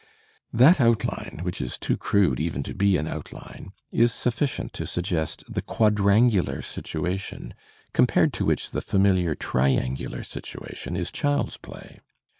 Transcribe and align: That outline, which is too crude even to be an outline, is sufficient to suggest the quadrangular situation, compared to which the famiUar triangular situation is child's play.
That 0.51 0.81
outline, 0.81 1.41
which 1.43 1.61
is 1.61 1.77
too 1.77 1.95
crude 1.95 2.39
even 2.39 2.63
to 2.63 2.73
be 2.73 2.97
an 2.97 3.07
outline, 3.07 3.71
is 3.91 4.11
sufficient 4.11 4.73
to 4.73 4.87
suggest 4.87 5.43
the 5.47 5.61
quadrangular 5.61 6.63
situation, 6.63 7.53
compared 7.93 8.33
to 8.33 8.45
which 8.45 8.71
the 8.71 8.81
famiUar 8.81 9.37
triangular 9.37 10.23
situation 10.23 10.95
is 10.95 11.11
child's 11.11 11.57
play. 11.57 11.99